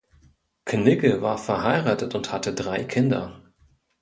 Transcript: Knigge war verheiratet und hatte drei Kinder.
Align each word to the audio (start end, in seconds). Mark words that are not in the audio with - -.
Knigge 0.65 1.21
war 1.21 1.37
verheiratet 1.37 2.15
und 2.15 2.31
hatte 2.33 2.55
drei 2.55 2.83
Kinder. 2.85 3.39